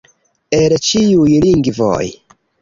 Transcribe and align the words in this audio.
El 0.59 0.73
ĉiuj 0.87 1.35
lingvoj! 1.45 2.01